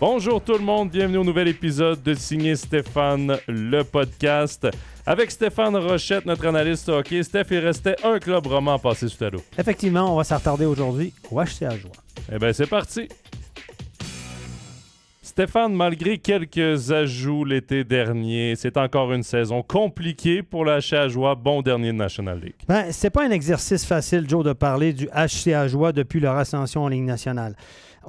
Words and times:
Bonjour 0.00 0.40
tout 0.40 0.52
le 0.52 0.60
monde, 0.60 0.90
bienvenue 0.90 1.18
au 1.18 1.24
nouvel 1.24 1.48
épisode 1.48 2.00
de 2.04 2.14
Signer 2.14 2.54
Stéphane, 2.54 3.36
le 3.48 3.82
podcast. 3.82 4.68
Avec 5.04 5.28
Stéphane 5.28 5.74
Rochette, 5.74 6.24
notre 6.24 6.46
analyste 6.46 6.88
hockey. 6.88 7.20
Steph, 7.24 7.46
il 7.50 7.58
restait 7.58 7.96
un 8.04 8.20
club 8.20 8.46
roman 8.46 8.74
à 8.74 8.78
passer 8.78 9.08
sous 9.08 9.24
à 9.24 9.30
l'eau. 9.30 9.42
Effectivement, 9.58 10.14
on 10.14 10.16
va 10.16 10.22
s'attarder 10.22 10.66
aujourd'hui 10.66 11.12
au 11.32 11.42
HCA 11.42 11.76
Joie. 11.76 11.90
Eh 12.32 12.38
bien, 12.38 12.52
c'est 12.52 12.68
parti. 12.68 13.08
Stéphane, 15.20 15.74
malgré 15.74 16.18
quelques 16.18 16.92
ajouts 16.92 17.44
l'été 17.44 17.82
dernier, 17.82 18.54
c'est 18.56 18.76
encore 18.76 19.12
une 19.12 19.24
saison 19.24 19.64
compliquée 19.64 20.44
pour 20.44 20.64
le 20.64 20.78
HCA 20.78 21.08
Joie, 21.08 21.34
bon 21.34 21.60
dernier 21.60 21.88
de 21.88 21.96
National 21.96 22.38
League. 22.38 22.54
Ben, 22.68 22.92
c'est 22.92 23.10
pas 23.10 23.24
un 23.24 23.30
exercice 23.30 23.84
facile, 23.84 24.28
Joe, 24.28 24.44
de 24.44 24.52
parler 24.52 24.92
du 24.92 25.08
HCA 25.08 25.66
Joie 25.66 25.90
depuis 25.90 26.20
leur 26.20 26.36
ascension 26.36 26.84
en 26.84 26.88
Ligue 26.88 27.02
nationale. 27.02 27.56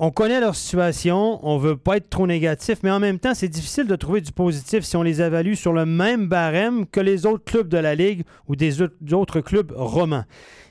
On 0.02 0.12
connaît 0.12 0.40
leur 0.40 0.56
situation, 0.56 1.46
on 1.46 1.58
veut 1.58 1.76
pas 1.76 1.98
être 1.98 2.10
trop 2.10 2.26
négatif, 2.26 2.80
mais 2.84 2.90
en 2.90 3.02
même 3.02 3.20
temps, 3.20 3.34
c'est 3.34 3.50
difficile 3.50 3.86
de 3.86 3.98
trouver 3.98 4.22
du 4.22 4.32
positif 4.32 4.86
si 4.86 4.96
on 4.96 5.04
les 5.04 5.22
évalue 5.22 5.56
sur 5.56 5.74
le 5.74 5.86
même 5.86 6.30
barème 6.30 6.86
que 6.86 7.02
les 7.02 7.26
autres 7.26 7.44
clubs 7.44 7.68
de 7.68 7.78
la 7.78 7.96
Ligue 7.96 8.24
ou 8.48 8.56
des 8.56 8.82
autres 8.82 9.42
clubs 9.42 9.74
romans. 9.76 10.24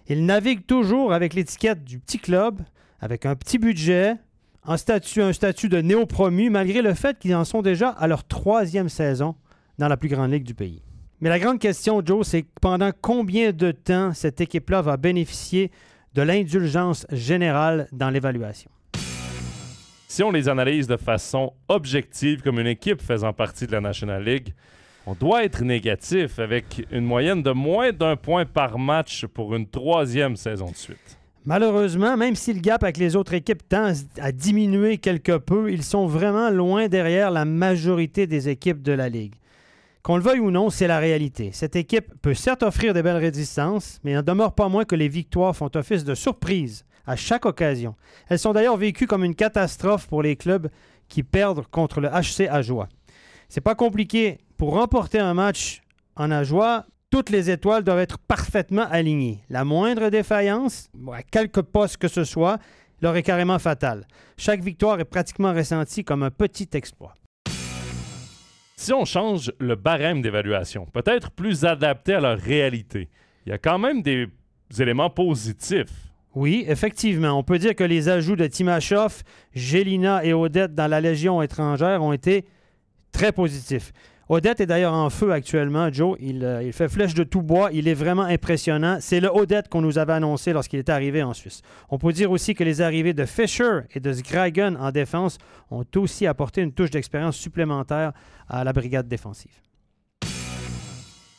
Ils 0.07 0.25
naviguent 0.25 0.65
toujours 0.65 1.13
avec 1.13 1.35
l'étiquette 1.35 1.85
du 1.85 1.99
petit 1.99 2.19
club, 2.19 2.63
avec 3.01 3.27
un 3.27 3.37
petit 3.37 3.59
budget, 3.59 4.15
un 4.65 4.79
statut 4.79 5.69
de 5.69 5.83
néo-promu, 5.83 6.49
malgré 6.49 6.81
le 6.81 6.95
fait 6.95 7.19
qu'ils 7.19 7.35
en 7.35 7.45
sont 7.45 7.61
déjà 7.61 7.91
à 7.91 8.07
leur 8.07 8.25
troisième 8.25 8.89
saison 8.89 9.35
dans 9.77 9.89
la 9.89 9.99
plus 9.99 10.09
grande 10.09 10.33
ligue 10.33 10.45
du 10.45 10.55
pays. 10.55 10.81
Mais 11.21 11.29
la 11.29 11.39
grande 11.39 11.59
question, 11.59 12.01
Joe, 12.03 12.27
c'est 12.27 12.47
pendant 12.63 12.93
combien 12.99 13.53
de 13.53 13.73
temps 13.73 14.15
cette 14.15 14.41
équipe-là 14.41 14.81
va 14.81 14.97
bénéficier 14.97 15.71
de 16.15 16.23
l'indulgence 16.23 17.07
générale 17.13 17.89
dans 17.93 18.09
l'évaluation? 18.09 18.71
Si 20.11 20.23
on 20.23 20.31
les 20.31 20.49
analyse 20.49 20.87
de 20.87 20.97
façon 20.97 21.53
objective 21.69 22.41
comme 22.41 22.59
une 22.59 22.67
équipe 22.67 23.03
faisant 23.03 23.35
partie 23.35 23.67
de 23.67 23.73
la 23.73 23.83
National 23.83 24.25
League, 24.25 24.55
on 25.07 25.13
doit 25.13 25.45
être 25.45 25.63
négatif 25.63 26.39
avec 26.39 26.87
une 26.91 27.05
moyenne 27.05 27.43
de 27.43 27.51
moins 27.51 27.93
d'un 27.93 28.17
point 28.17 28.47
par 28.47 28.79
match 28.79 29.27
pour 29.27 29.55
une 29.55 29.69
troisième 29.69 30.35
saison 30.35 30.71
de 30.71 30.77
suite. 30.77 31.19
Malheureusement, 31.45 32.17
même 32.17 32.37
si 32.37 32.55
le 32.55 32.61
gap 32.61 32.85
avec 32.85 32.97
les 32.97 33.17
autres 33.17 33.35
équipes 33.35 33.69
tend 33.69 33.93
à 34.19 34.33
diminuer 34.33 34.97
quelque 34.97 35.37
peu, 35.37 35.71
ils 35.71 35.85
sont 35.85 36.07
vraiment 36.07 36.49
loin 36.49 36.89
derrière 36.89 37.31
la 37.31 37.45
majorité 37.45 38.27
des 38.27 38.49
équipes 38.49 38.83
de 38.83 38.93
la 38.93 39.11
Ligue. 39.11 39.35
Qu'on 40.03 40.17
le 40.17 40.23
veuille 40.23 40.41
ou 40.41 40.51
non, 40.51 40.71
c'est 40.71 40.87
la 40.87 41.01
réalité. 41.01 41.51
Cette 41.53 41.77
équipe 41.77 42.15
peut 42.23 42.33
certes 42.33 42.63
offrir 42.63 42.95
de 42.95 43.03
belles 43.03 43.19
résistances, 43.19 44.01
mais 44.03 44.13
il 44.13 44.15
n'en 44.15 44.23
demeure 44.23 44.55
pas 44.55 44.71
moins 44.71 44.87
que 44.87 44.97
les 44.97 45.09
victoires 45.09 45.55
font 45.55 45.71
office 45.75 46.05
de 46.05 46.15
surprise 46.15 46.87
à 47.09 47.17
chaque 47.17 47.47
occasion. 47.47 47.97
Elles 48.29 48.39
sont 48.39 48.53
d'ailleurs 48.53 48.77
vécues 48.77 49.07
comme 49.07 49.25
une 49.25 49.35
catastrophe 49.35 50.07
pour 50.07 50.23
les 50.23 50.37
clubs 50.37 50.69
qui 51.09 51.23
perdent 51.23 51.67
contre 51.67 52.01
le 52.03 52.09
HC 52.09 52.49
Ajoie. 52.51 52.89
C'est 53.49 53.63
pas 53.63 53.75
compliqué. 53.75 54.39
Pour 54.59 54.75
remporter 54.75 55.19
un 55.19 55.33
match 55.33 55.81
en 56.17 56.31
Ajoie, 56.31 56.85
toutes 57.11 57.31
les 57.31 57.49
étoiles 57.49 57.83
doivent 57.83 58.01
être 58.01 58.19
parfaitement 58.19 58.87
alignées. 58.91 59.43
La 59.49 59.65
moindre 59.65 60.11
défaillance, 60.11 60.91
à 61.13 61.23
quelque 61.23 61.61
poste 61.61 61.97
que 61.97 62.09
ce 62.09 62.25
soit, 62.25 62.59
leur 63.01 63.17
est 63.17 63.23
carrément 63.23 63.59
fatale. 63.59 64.07
Chaque 64.37 64.61
victoire 64.61 65.01
est 65.01 65.05
pratiquement 65.05 65.55
ressentie 65.55 66.05
comme 66.05 66.23
un 66.23 66.31
petit 66.31 66.69
exploit. 66.75 67.15
Si 68.77 68.93
on 68.93 69.07
change 69.07 69.51
le 69.59 69.77
barème 69.77 70.21
d'évaluation, 70.21 70.85
peut-être 70.93 71.31
plus 71.31 71.65
adapté 71.65 72.15
à 72.15 72.21
leur 72.21 72.39
réalité, 72.39 73.09
il 73.47 73.51
y 73.51 73.53
a 73.53 73.59
quand 73.59 73.79
même 73.79 74.03
des 74.03 74.29
éléments 74.79 75.11
positifs 75.11 76.08
oui, 76.39 76.65
effectivement. 76.69 77.37
On 77.37 77.43
peut 77.43 77.59
dire 77.59 77.75
que 77.75 77.83
les 77.83 78.09
ajouts 78.09 78.37
de 78.37 78.47
Timashov, 78.47 79.25
Gélina 79.57 80.25
et 80.25 80.33
Odette 80.33 80.73
dans 80.73 80.87
la 80.87 81.01
Légion 81.01 81.43
étrangère 81.43 82.01
ont 82.01 82.13
été 82.13 82.45
très 83.11 83.33
positifs. 83.33 83.93
Odette 84.29 84.61
est 84.61 84.67
d'ailleurs 84.67 84.93
en 84.93 85.11
feu 85.11 85.33
actuellement, 85.33 85.93
Joe. 85.93 86.17
Euh, 86.23 86.63
il, 86.63 86.73
fait 86.73 86.89
flèche 86.89 87.15
de 87.15 87.25
tout 87.25 87.43
bois. 87.43 87.71
Il 87.73 87.89
est 87.89 87.95
vraiment 87.95 88.23
impressionnant. 88.23 88.99
C'est 89.01 89.19
le 89.19 89.35
Odette 89.35 89.69
qu'on 89.69 89.81
nous 89.81 89.99
avait 89.99 90.13
annoncé 90.13 90.53
lorsqu'il 90.53 90.79
est 90.79 90.91
arrivé 90.91 91.25
en 91.25 91.35
Suisse. 91.35 91.61
On 91.91 91.99
peut 91.99 92.13
dire 92.13 92.31
aussi 92.31 92.55
que 92.55 92.63
les 92.63 92.83
arrivées 92.83 93.15
de 93.15 93.25
Fischer 93.25 93.81
et 93.93 93.99
de 93.99 94.13
Sgragen 94.13 94.77
en 94.77 94.93
défense 94.93 95.39
ont 95.73 95.85
aussi 95.97 96.25
apporté 96.25 96.63
une 96.63 96.73
touche 96.73 96.91
d'expérience 96.91 97.37
supplémentaire 97.37 98.13
à 98.49 98.63
la 98.63 98.73
brigade 98.73 99.09
défensive. 99.09 99.61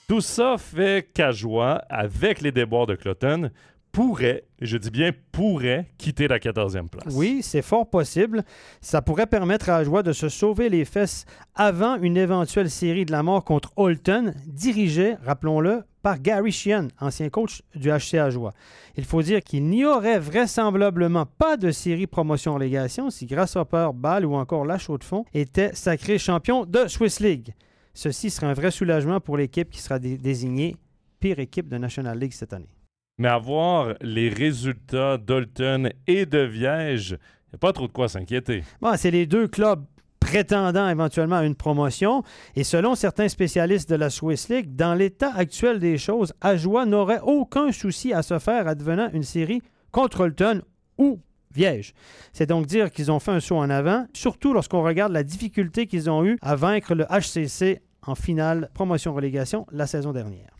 Tout 0.09 0.21
ça 0.21 0.57
fait 0.57 1.07
qu'Ajoie, 1.13 1.83
avec 1.89 2.41
les 2.41 2.51
déboires 2.51 2.87
de 2.87 2.95
Cloton, 2.95 3.49
pourrait, 3.99 4.45
je 4.61 4.77
dis 4.77 4.91
bien 4.91 5.11
pourrait, 5.33 5.89
quitter 5.97 6.29
la 6.29 6.39
14e 6.39 6.87
place. 6.87 7.13
Oui, 7.13 7.41
c'est 7.43 7.61
fort 7.61 7.89
possible. 7.89 8.45
Ça 8.79 9.01
pourrait 9.01 9.27
permettre 9.27 9.69
à 9.69 9.83
Joie 9.83 10.03
de 10.03 10.13
se 10.13 10.29
sauver 10.29 10.69
les 10.69 10.85
fesses 10.85 11.25
avant 11.53 11.97
une 11.97 12.15
éventuelle 12.15 12.69
série 12.69 13.03
de 13.03 13.11
la 13.11 13.23
mort 13.23 13.43
contre 13.43 13.73
Holton, 13.75 14.33
dirigée, 14.45 15.15
rappelons-le, 15.25 15.83
par 16.01 16.21
Gary 16.21 16.53
Sheehan, 16.53 16.87
ancien 17.01 17.27
coach 17.27 17.61
du 17.75 17.89
HC 17.89 18.29
Joie. 18.29 18.53
Il 18.95 19.03
faut 19.03 19.21
dire 19.21 19.41
qu'il 19.41 19.65
n'y 19.65 19.83
aurait 19.83 20.19
vraisemblablement 20.19 21.25
pas 21.25 21.57
de 21.57 21.69
série 21.69 22.07
promotion-légation 22.07 23.09
si 23.09 23.25
Grasshopper, 23.25 23.89
Ball 23.93 24.25
ou 24.25 24.35
encore 24.35 24.63
La 24.63 24.77
de 24.77 25.03
Fonds 25.03 25.25
étaient 25.33 25.75
sacrés 25.75 26.19
champions 26.19 26.63
de 26.63 26.87
Swiss 26.87 27.19
League. 27.19 27.53
Ceci 27.93 28.29
serait 28.29 28.47
un 28.47 28.53
vrai 28.53 28.71
soulagement 28.71 29.19
pour 29.19 29.35
l'équipe 29.35 29.69
qui 29.69 29.81
sera 29.81 29.99
désignée 29.99 30.77
pire 31.19 31.39
équipe 31.39 31.67
de 31.67 31.77
National 31.77 32.17
League 32.17 32.31
cette 32.31 32.53
année. 32.53 32.78
Mais 33.19 33.27
avoir 33.27 33.93
les 34.01 34.29
résultats 34.29 35.17
d'Olton 35.17 35.89
et 36.07 36.25
de 36.25 36.39
Viège, 36.39 37.11
il 37.11 37.53
n'y 37.53 37.55
a 37.55 37.57
pas 37.59 37.73
trop 37.73 37.87
de 37.87 37.91
quoi 37.91 38.07
s'inquiéter. 38.07 38.63
C'est 38.95 39.11
les 39.11 39.25
deux 39.27 39.47
clubs 39.47 39.83
prétendant 40.19 40.87
éventuellement 40.87 41.37
à 41.37 41.43
une 41.43 41.55
promotion. 41.55 42.23
Et 42.55 42.63
selon 42.63 42.95
certains 42.95 43.27
spécialistes 43.27 43.89
de 43.89 43.95
la 43.95 44.09
Swiss 44.09 44.49
League, 44.49 44.75
dans 44.75 44.93
l'état 44.93 45.33
actuel 45.35 45.79
des 45.79 45.97
choses, 45.97 46.33
Ajoie 46.39 46.85
n'aurait 46.85 47.21
aucun 47.21 47.71
souci 47.71 48.13
à 48.13 48.21
se 48.21 48.39
faire 48.39 48.67
advenant 48.67 49.09
une 49.11 49.23
série 49.23 49.61
contre 49.91 50.21
Olton 50.21 50.61
ou 50.97 51.19
Viège. 51.53 51.93
C'est 52.31 52.45
donc 52.45 52.67
dire 52.67 52.91
qu'ils 52.91 53.11
ont 53.11 53.19
fait 53.19 53.31
un 53.31 53.39
saut 53.39 53.57
en 53.57 53.69
avant, 53.71 54.05
surtout 54.13 54.53
lorsqu'on 54.53 54.83
regarde 54.83 55.11
la 55.11 55.23
difficulté 55.23 55.87
qu'ils 55.87 56.09
ont 56.09 56.23
eue 56.23 56.37
à 56.41 56.55
vaincre 56.55 56.93
le 56.93 57.05
HCC 57.05 57.81
en 58.05 58.13
finale 58.13 58.69
promotion-relégation 58.75 59.65
la 59.71 59.87
saison 59.87 60.13
dernière. 60.13 60.58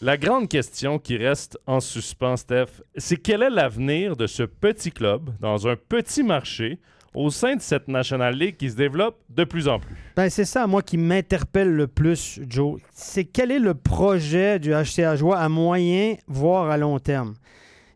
La 0.00 0.16
grande 0.16 0.48
question 0.48 1.00
qui 1.00 1.16
reste 1.16 1.58
en 1.66 1.80
suspens, 1.80 2.36
Steph, 2.36 2.82
c'est 2.96 3.16
quel 3.16 3.42
est 3.42 3.50
l'avenir 3.50 4.16
de 4.16 4.28
ce 4.28 4.44
petit 4.44 4.92
club 4.92 5.30
dans 5.40 5.66
un 5.66 5.74
petit 5.74 6.22
marché 6.22 6.78
au 7.14 7.30
sein 7.30 7.56
de 7.56 7.60
cette 7.60 7.88
National 7.88 8.36
League 8.36 8.56
qui 8.56 8.70
se 8.70 8.76
développe 8.76 9.16
de 9.28 9.42
plus 9.42 9.66
en 9.66 9.80
plus? 9.80 9.96
Ben, 10.14 10.30
c'est 10.30 10.44
ça, 10.44 10.68
moi, 10.68 10.82
qui 10.82 10.98
m'interpelle 10.98 11.72
le 11.72 11.88
plus, 11.88 12.38
Joe. 12.48 12.80
C'est 12.92 13.24
quel 13.24 13.50
est 13.50 13.58
le 13.58 13.74
projet 13.74 14.60
du 14.60 14.70
HCA 14.70 15.16
Joie 15.16 15.40
à 15.40 15.48
moyen, 15.48 16.14
voire 16.28 16.70
à 16.70 16.76
long 16.76 17.00
terme? 17.00 17.34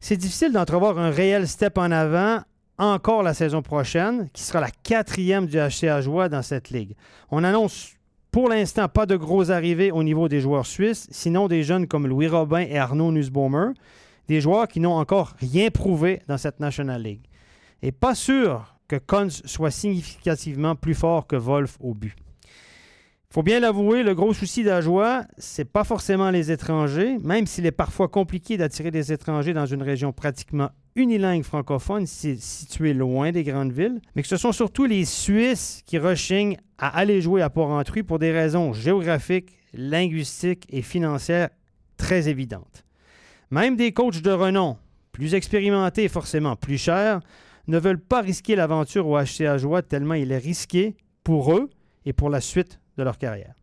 C'est 0.00 0.16
difficile 0.16 0.50
d'entrevoir 0.50 0.98
un 0.98 1.10
réel 1.10 1.46
step 1.46 1.78
en 1.78 1.92
avant 1.92 2.40
encore 2.78 3.22
la 3.22 3.32
saison 3.32 3.62
prochaine, 3.62 4.28
qui 4.32 4.42
sera 4.42 4.60
la 4.60 4.70
quatrième 4.70 5.46
du 5.46 5.56
HCA 5.56 6.00
Joie 6.00 6.28
dans 6.28 6.42
cette 6.42 6.70
ligue. 6.70 6.96
On 7.30 7.44
annonce 7.44 7.94
pour 8.32 8.48
l'instant, 8.48 8.88
pas 8.88 9.04
de 9.04 9.14
gros 9.14 9.50
arrivées 9.50 9.92
au 9.92 10.02
niveau 10.02 10.26
des 10.26 10.40
joueurs 10.40 10.64
suisses, 10.64 11.06
sinon 11.10 11.48
des 11.48 11.62
jeunes 11.62 11.86
comme 11.86 12.06
Louis 12.06 12.28
Robin 12.28 12.60
et 12.60 12.78
Arnaud 12.78 13.12
Nussbaumer, 13.12 13.72
des 14.26 14.40
joueurs 14.40 14.68
qui 14.68 14.80
n'ont 14.80 14.96
encore 14.96 15.34
rien 15.38 15.70
prouvé 15.70 16.22
dans 16.28 16.38
cette 16.38 16.58
National 16.58 17.02
League. 17.02 17.26
Et 17.82 17.92
pas 17.92 18.14
sûr 18.14 18.74
que 18.88 18.96
Kunz 18.96 19.42
soit 19.44 19.70
significativement 19.70 20.74
plus 20.74 20.94
fort 20.94 21.26
que 21.26 21.36
Wolf 21.36 21.76
au 21.80 21.92
but. 21.92 22.16
Faut 23.28 23.42
bien 23.42 23.60
l'avouer, 23.60 24.02
le 24.02 24.14
gros 24.14 24.32
souci 24.32 24.64
d'Ajoie, 24.64 25.24
c'est 25.36 25.70
pas 25.70 25.84
forcément 25.84 26.30
les 26.30 26.50
étrangers, 26.50 27.18
même 27.22 27.46
s'il 27.46 27.66
est 27.66 27.70
parfois 27.70 28.08
compliqué 28.08 28.56
d'attirer 28.56 28.90
des 28.90 29.12
étrangers 29.12 29.54
dans 29.54 29.66
une 29.66 29.82
région 29.82 30.12
pratiquement 30.12 30.70
unilingue 30.96 31.42
francophone 31.42 32.06
située 32.06 32.94
loin 32.94 33.32
des 33.32 33.44
grandes 33.44 33.72
villes, 33.72 34.00
mais 34.14 34.22
que 34.22 34.28
ce 34.28 34.36
sont 34.36 34.52
surtout 34.52 34.84
les 34.84 35.04
Suisses 35.04 35.82
qui 35.86 35.98
rechignent 35.98 36.58
à 36.78 36.88
aller 36.96 37.20
jouer 37.20 37.42
à 37.42 37.50
Port-Entruy 37.50 38.02
pour 38.02 38.18
des 38.18 38.32
raisons 38.32 38.72
géographiques, 38.72 39.56
linguistiques 39.72 40.66
et 40.70 40.82
financières 40.82 41.50
très 41.96 42.28
évidentes. 42.28 42.84
Même 43.50 43.76
des 43.76 43.92
coachs 43.92 44.20
de 44.20 44.30
renom, 44.30 44.76
plus 45.12 45.34
expérimentés 45.34 46.04
et 46.04 46.08
forcément 46.08 46.56
plus 46.56 46.78
chers, 46.78 47.20
ne 47.68 47.78
veulent 47.78 48.00
pas 48.00 48.20
risquer 48.20 48.56
l'aventure 48.56 49.06
au 49.06 49.18
HCA 49.18 49.58
Joie 49.58 49.82
tellement 49.82 50.14
il 50.14 50.32
est 50.32 50.38
risqué 50.38 50.96
pour 51.22 51.54
eux 51.54 51.70
et 52.04 52.12
pour 52.12 52.28
la 52.30 52.40
suite 52.40 52.80
de 52.96 53.02
leur 53.02 53.18
carrière. 53.18 53.54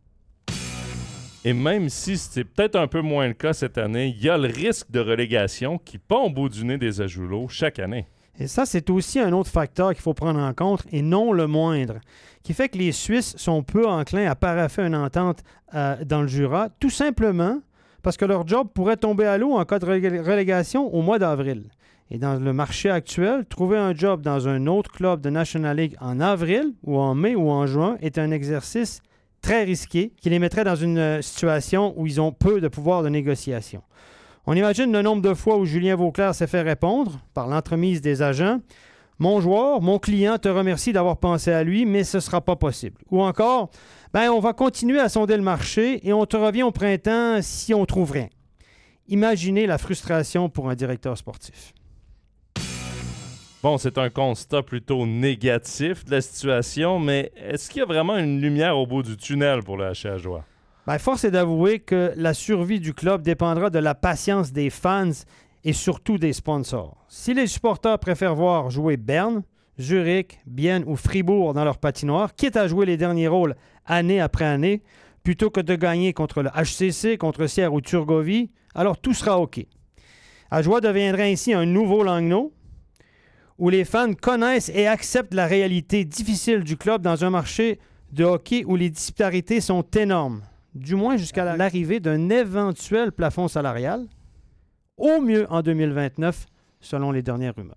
Et 1.42 1.54
même 1.54 1.88
si 1.88 2.18
c'est 2.18 2.44
peut-être 2.44 2.76
un 2.76 2.86
peu 2.86 3.00
moins 3.00 3.26
le 3.26 3.32
cas 3.32 3.54
cette 3.54 3.78
année, 3.78 4.14
il 4.14 4.22
y 4.22 4.28
a 4.28 4.36
le 4.36 4.48
risque 4.48 4.90
de 4.90 5.00
relégation 5.00 5.78
qui 5.78 5.96
pend 5.96 6.24
au 6.24 6.30
bout 6.30 6.50
du 6.50 6.64
nez 6.66 6.76
des 6.76 7.00
Ajoulots 7.00 7.48
chaque 7.48 7.78
année. 7.78 8.06
Et 8.38 8.46
ça, 8.46 8.66
c'est 8.66 8.90
aussi 8.90 9.18
un 9.20 9.32
autre 9.32 9.50
facteur 9.50 9.92
qu'il 9.92 10.02
faut 10.02 10.14
prendre 10.14 10.38
en 10.38 10.52
compte, 10.52 10.82
et 10.92 11.00
non 11.00 11.32
le 11.32 11.46
moindre, 11.46 12.00
qui 12.42 12.52
fait 12.52 12.68
que 12.68 12.76
les 12.76 12.92
Suisses 12.92 13.34
sont 13.38 13.62
peu 13.62 13.86
enclins 13.86 14.30
à 14.30 14.34
paraffer 14.34 14.82
une 14.82 14.94
entente 14.94 15.42
euh, 15.74 15.96
dans 16.04 16.22
le 16.22 16.28
Jura, 16.28 16.68
tout 16.78 16.90
simplement 16.90 17.60
parce 18.02 18.16
que 18.16 18.24
leur 18.24 18.46
job 18.46 18.68
pourrait 18.74 18.96
tomber 18.96 19.26
à 19.26 19.38
l'eau 19.38 19.52
en 19.52 19.64
cas 19.64 19.78
de 19.78 19.86
relégation 19.86 20.94
au 20.94 21.02
mois 21.02 21.18
d'avril. 21.18 21.64
Et 22.10 22.18
dans 22.18 22.34
le 22.34 22.52
marché 22.52 22.90
actuel, 22.90 23.44
trouver 23.46 23.78
un 23.78 23.94
job 23.94 24.20
dans 24.20 24.48
un 24.48 24.66
autre 24.66 24.90
club 24.90 25.20
de 25.20 25.30
National 25.30 25.76
League 25.76 25.96
en 26.00 26.20
avril 26.20 26.72
ou 26.82 26.98
en 26.98 27.14
mai 27.14 27.34
ou 27.34 27.50
en 27.50 27.66
juin 27.66 27.96
est 28.00 28.18
un 28.18 28.30
exercice 28.30 29.00
très 29.40 29.64
risqué 29.64 30.12
qui 30.20 30.30
les 30.30 30.38
mettrait 30.38 30.64
dans 30.64 30.76
une 30.76 30.98
euh, 30.98 31.22
situation 31.22 31.94
où 31.96 32.06
ils 32.06 32.20
ont 32.20 32.32
peu 32.32 32.60
de 32.60 32.68
pouvoir 32.68 33.02
de 33.02 33.08
négociation. 33.08 33.82
On 34.46 34.54
imagine 34.54 34.92
le 34.92 35.02
nombre 35.02 35.22
de 35.22 35.34
fois 35.34 35.58
où 35.58 35.64
Julien 35.64 35.96
Vauclair 35.96 36.34
s'est 36.34 36.46
fait 36.46 36.62
répondre 36.62 37.20
par 37.34 37.46
l'entremise 37.46 38.00
des 38.00 38.22
agents 38.22 38.60
Mon 39.18 39.40
joueur, 39.40 39.82
mon 39.82 39.98
client 39.98 40.38
te 40.38 40.48
remercie 40.48 40.92
d'avoir 40.92 41.18
pensé 41.18 41.52
à 41.52 41.62
lui, 41.62 41.84
mais 41.84 42.04
ce 42.04 42.16
ne 42.16 42.22
sera 42.22 42.40
pas 42.40 42.56
possible. 42.56 43.00
Ou 43.10 43.22
encore 43.22 43.70
ben, 44.12 44.30
on 44.30 44.40
va 44.40 44.52
continuer 44.52 44.98
à 44.98 45.08
sonder 45.08 45.36
le 45.36 45.42
marché 45.42 46.06
et 46.06 46.12
on 46.12 46.26
te 46.26 46.36
revient 46.36 46.64
au 46.64 46.72
printemps 46.72 47.38
si 47.42 47.74
on 47.74 47.86
trouve 47.86 48.10
rien. 48.10 48.28
Imaginez 49.06 49.66
la 49.66 49.78
frustration 49.78 50.48
pour 50.48 50.68
un 50.68 50.74
directeur 50.74 51.16
sportif. 51.16 51.72
Bon, 53.62 53.76
c'est 53.76 53.98
un 53.98 54.08
constat 54.08 54.62
plutôt 54.62 55.04
négatif 55.04 56.06
de 56.06 56.12
la 56.12 56.22
situation, 56.22 56.98
mais 56.98 57.30
est-ce 57.36 57.68
qu'il 57.68 57.80
y 57.80 57.82
a 57.82 57.86
vraiment 57.86 58.16
une 58.16 58.40
lumière 58.40 58.78
au 58.78 58.86
bout 58.86 59.02
du 59.02 59.18
tunnel 59.18 59.62
pour 59.62 59.76
le 59.76 59.92
Joie? 59.92 60.46
Ben, 60.86 60.98
force 60.98 61.24
est 61.24 61.30
d'avouer 61.30 61.78
que 61.78 62.14
la 62.16 62.32
survie 62.32 62.80
du 62.80 62.94
club 62.94 63.20
dépendra 63.20 63.68
de 63.68 63.78
la 63.78 63.94
patience 63.94 64.50
des 64.52 64.70
fans 64.70 65.10
et 65.62 65.74
surtout 65.74 66.16
des 66.16 66.32
sponsors. 66.32 67.04
Si 67.08 67.34
les 67.34 67.46
supporters 67.46 67.98
préfèrent 67.98 68.34
voir 68.34 68.70
jouer 68.70 68.96
Berne, 68.96 69.42
Zurich, 69.78 70.40
Bienne 70.46 70.84
ou 70.86 70.96
Fribourg 70.96 71.52
dans 71.52 71.64
leur 71.64 71.76
patinoire, 71.76 72.34
quitte 72.34 72.56
à 72.56 72.66
jouer 72.66 72.86
les 72.86 72.96
derniers 72.96 73.28
rôles 73.28 73.56
année 73.84 74.22
après 74.22 74.46
année, 74.46 74.82
plutôt 75.22 75.50
que 75.50 75.60
de 75.60 75.74
gagner 75.74 76.14
contre 76.14 76.42
le 76.42 76.48
HCC, 76.48 77.18
contre 77.18 77.46
Sierre 77.46 77.74
ou 77.74 77.82
Turgovie, 77.82 78.50
alors 78.74 78.96
tout 78.96 79.12
sera 79.12 79.38
OK. 79.38 79.66
Ajoie 80.50 80.80
deviendra 80.80 81.24
ainsi 81.24 81.52
un 81.52 81.66
nouveau 81.66 82.02
Langnau, 82.02 82.54
où 83.60 83.68
les 83.68 83.84
fans 83.84 84.14
connaissent 84.14 84.70
et 84.74 84.86
acceptent 84.86 85.34
la 85.34 85.46
réalité 85.46 86.04
difficile 86.04 86.64
du 86.64 86.78
club 86.78 87.02
dans 87.02 87.24
un 87.24 87.30
marché 87.30 87.78
de 88.10 88.24
hockey 88.24 88.64
où 88.66 88.74
les 88.74 88.88
disparités 88.88 89.60
sont 89.60 89.82
énormes, 89.94 90.42
du 90.74 90.94
moins 90.94 91.18
jusqu'à 91.18 91.56
l'arrivée 91.56 92.00
d'un 92.00 92.30
éventuel 92.30 93.12
plafond 93.12 93.48
salarial, 93.48 94.06
au 94.96 95.20
mieux 95.20 95.46
en 95.50 95.60
2029, 95.60 96.46
selon 96.80 97.12
les 97.12 97.22
dernières 97.22 97.54
rumeurs. 97.54 97.76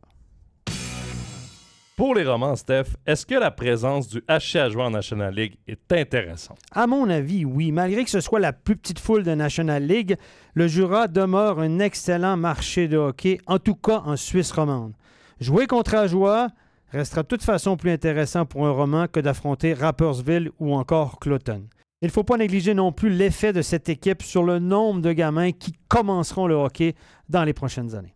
Pour 1.97 2.15
les 2.15 2.23
romans, 2.23 2.55
Steph, 2.55 2.95
est-ce 3.05 3.25
que 3.25 3.35
la 3.35 3.51
présence 3.51 4.07
du 4.07 4.23
HC 4.27 4.71
jouer 4.71 4.83
en 4.83 4.91
National 4.91 5.35
League 5.35 5.57
est 5.67 5.91
intéressante? 5.91 6.59
À 6.71 6.87
mon 6.87 7.09
avis, 7.09 7.45
oui. 7.45 7.71
Malgré 7.71 8.03
que 8.03 8.09
ce 8.09 8.21
soit 8.21 8.39
la 8.39 8.53
plus 8.53 8.77
petite 8.77 8.99
foule 8.99 9.23
de 9.23 9.35
National 9.35 9.85
League, 9.85 10.15
le 10.53 10.67
Jura 10.67 11.07
demeure 11.07 11.59
un 11.59 11.79
excellent 11.79 12.35
marché 12.35 12.87
de 12.87 12.97
hockey, 12.97 13.37
en 13.47 13.59
tout 13.59 13.75
cas 13.75 14.01
en 14.05 14.15
Suisse 14.15 14.51
romande. 14.51 14.93
Jouer 15.39 15.67
contre 15.67 15.95
Ajoie 15.95 16.49
restera 16.91 17.23
de 17.23 17.27
toute 17.27 17.43
façon 17.43 17.75
plus 17.75 17.91
intéressant 17.91 18.45
pour 18.45 18.65
un 18.65 18.71
roman 18.71 19.07
que 19.07 19.19
d'affronter 19.19 19.73
Rappersville 19.73 20.51
ou 20.59 20.75
encore 20.75 21.19
Cloton. 21.19 21.63
Il 22.01 22.07
ne 22.07 22.11
faut 22.11 22.23
pas 22.23 22.37
négliger 22.37 22.73
non 22.73 22.91
plus 22.91 23.09
l'effet 23.09 23.53
de 23.53 23.61
cette 23.61 23.89
équipe 23.89 24.23
sur 24.23 24.43
le 24.43 24.59
nombre 24.59 25.01
de 25.01 25.13
gamins 25.13 25.51
qui 25.51 25.73
commenceront 25.87 26.47
le 26.47 26.55
hockey 26.55 26.95
dans 27.29 27.43
les 27.43 27.53
prochaines 27.53 27.95
années. 27.95 28.13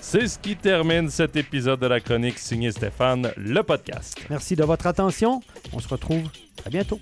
C'est 0.00 0.28
ce 0.28 0.38
qui 0.38 0.56
termine 0.56 1.10
cet 1.10 1.36
épisode 1.36 1.80
de 1.80 1.86
la 1.86 2.00
chronique 2.00 2.38
signé 2.38 2.70
Stéphane, 2.72 3.32
le 3.36 3.62
podcast. 3.62 4.18
Merci 4.30 4.54
de 4.56 4.64
votre 4.64 4.86
attention. 4.86 5.40
On 5.72 5.78
se 5.78 5.88
retrouve 5.88 6.28
à 6.64 6.70
bientôt. 6.70 7.00